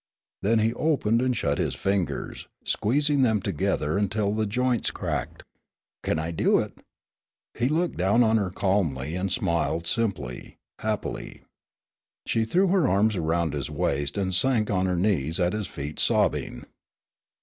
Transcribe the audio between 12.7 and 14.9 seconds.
arms around his waist and sank on